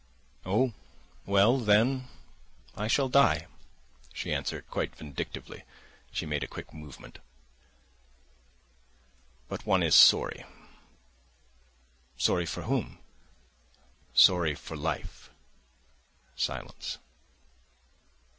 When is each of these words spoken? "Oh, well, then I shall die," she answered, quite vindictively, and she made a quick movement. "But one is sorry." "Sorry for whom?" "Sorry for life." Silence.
"Oh, 0.47 0.73
well, 1.27 1.59
then 1.59 2.07
I 2.75 2.87
shall 2.87 3.07
die," 3.07 3.45
she 4.11 4.33
answered, 4.33 4.67
quite 4.67 4.95
vindictively, 4.95 5.59
and 5.59 6.17
she 6.17 6.25
made 6.25 6.43
a 6.43 6.47
quick 6.47 6.73
movement. 6.73 7.19
"But 9.47 9.67
one 9.67 9.83
is 9.83 9.93
sorry." 9.93 10.43
"Sorry 12.17 12.47
for 12.47 12.63
whom?" 12.63 12.97
"Sorry 14.15 14.55
for 14.55 14.75
life." 14.75 15.29
Silence. 16.35 16.97